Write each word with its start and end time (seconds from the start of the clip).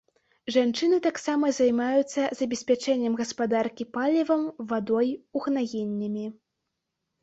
Жанчыны 0.53 0.97
таксама 1.07 1.51
займаюцца 1.59 2.21
забеспячэннем 2.41 3.13
гаспадаркі 3.21 3.89
палівам, 4.01 4.51
вадой, 4.75 5.17
угнаеннямі. 5.41 6.25